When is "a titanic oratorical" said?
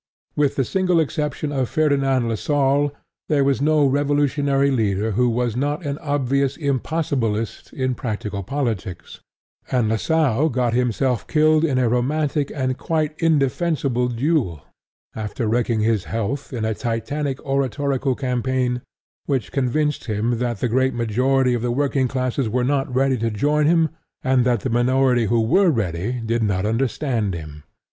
16.65-18.15